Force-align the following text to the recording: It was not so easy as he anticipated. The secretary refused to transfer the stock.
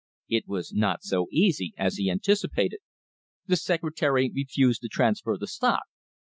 It 0.27 0.47
was 0.47 0.73
not 0.73 1.03
so 1.03 1.27
easy 1.31 1.75
as 1.77 1.97
he 1.97 2.09
anticipated. 2.09 2.79
The 3.45 3.55
secretary 3.55 4.31
refused 4.33 4.81
to 4.81 4.87
transfer 4.87 5.37
the 5.37 5.45
stock. 5.45 5.83